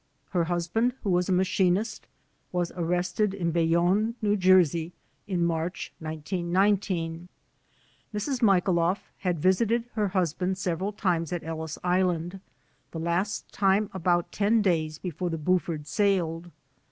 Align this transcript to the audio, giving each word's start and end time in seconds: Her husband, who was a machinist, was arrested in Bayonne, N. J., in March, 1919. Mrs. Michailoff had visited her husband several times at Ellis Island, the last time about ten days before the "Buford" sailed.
Her 0.31 0.45
husband, 0.45 0.93
who 1.03 1.11
was 1.11 1.29
a 1.29 1.31
machinist, 1.31 2.07
was 2.51 2.71
arrested 2.75 3.35
in 3.35 3.51
Bayonne, 3.51 4.15
N. 4.23 4.39
J., 4.39 4.93
in 5.27 5.45
March, 5.45 5.93
1919. 5.99 7.27
Mrs. 8.11 8.41
Michailoff 8.41 9.11
had 9.19 9.37
visited 9.39 9.83
her 9.93 10.07
husband 10.07 10.57
several 10.57 10.91
times 10.91 11.31
at 11.31 11.43
Ellis 11.43 11.77
Island, 11.83 12.39
the 12.89 12.99
last 12.99 13.53
time 13.53 13.91
about 13.93 14.31
ten 14.31 14.63
days 14.63 14.97
before 14.97 15.29
the 15.29 15.37
"Buford" 15.37 15.85
sailed. 15.85 16.49